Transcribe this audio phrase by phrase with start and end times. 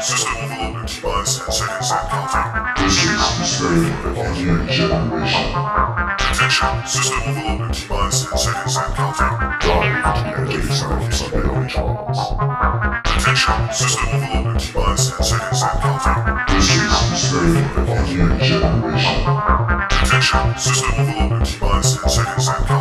[0.00, 2.48] System overload in 10 seconds and counting.
[2.82, 3.18] This is
[3.70, 3.90] the
[4.70, 4.90] engine
[10.90, 16.56] of Sunday Only Station, system overloaded, device and seconds and counting.
[16.56, 19.18] This is ready for the future generation.
[20.02, 22.79] Attention, system overloaded, device and seconds and counting.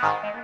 [0.00, 0.35] 好。